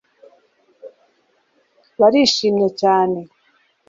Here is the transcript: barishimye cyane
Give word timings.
barishimye 1.99 2.67
cyane 2.81 3.19